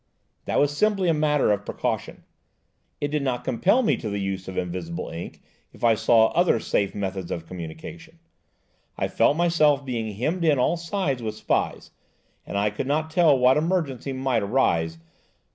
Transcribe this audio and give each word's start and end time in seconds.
"That 0.45 0.59
was 0.59 0.75
simply 0.75 1.09
a 1.09 1.13
matter 1.13 1.51
or 1.51 1.57
precaution; 1.59 2.23
it 2.99 3.09
did 3.09 3.21
not 3.21 3.43
compel 3.43 3.83
me 3.83 3.95
to 3.97 4.09
the 4.09 4.17
use 4.19 4.47
of 4.47 4.57
invisible 4.57 5.09
ink, 5.09 5.43
if 5.73 5.83
I 5.83 5.93
saw 5.93 6.29
other 6.31 6.59
safe 6.59 6.95
methods 6.95 7.29
of 7.29 7.45
communication. 7.45 8.17
I 8.97 9.07
felt 9.07 9.37
myself 9.37 9.85
being 9.85 10.15
hemmed 10.15 10.43
in 10.43 10.53
on 10.53 10.57
all 10.57 10.75
sides 10.77 11.21
with 11.21 11.35
spies, 11.35 11.91
and 12.47 12.57
I 12.57 12.71
could 12.71 12.87
not 12.87 13.11
tell 13.11 13.37
what 13.37 13.57
emergency 13.57 14.11
might 14.11 14.41
arise. 14.41 14.97